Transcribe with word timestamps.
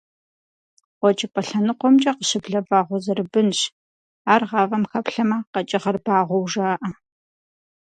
Къуэкӏыпӏэ 0.99 1.41
лъэныкъуэмкӏэ 1.47 2.11
къыщыблэ 2.17 2.59
вагъуэ 2.67 2.97
зэрыбынщ, 3.03 3.59
ар 4.33 4.41
гъавэм 4.49 4.83
хэплъэмэ, 4.91 5.37
къэкӏыгъэр 5.53 5.97
багъуэу 6.05 6.49
жаӏэ. 6.51 6.89